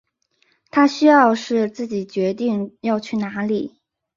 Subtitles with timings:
[0.71, 3.79] 他需要是自己决定要去哪里